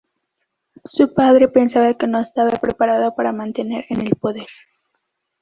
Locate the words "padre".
1.13-1.47